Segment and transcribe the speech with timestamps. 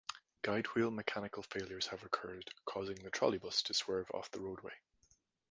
[0.41, 4.73] Guidewheel mechanical failures have occurred, causing the trolleybus to swerve off the roadway.